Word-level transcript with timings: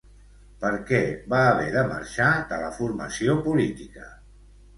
Per 0.61 0.69
què 0.91 1.01
va 1.33 1.41
haver 1.49 1.67
de 1.75 1.83
marxar 1.91 2.31
de 2.55 2.59
la 2.65 2.73
formació 2.79 3.37
política? 3.51 4.09